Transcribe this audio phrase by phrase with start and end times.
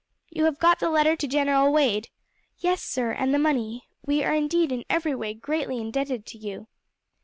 [0.31, 2.09] You have got the letter to General Wade?"
[2.57, 6.65] "Yes, sir, and the money; we are indeed in every way greatly indebted to you."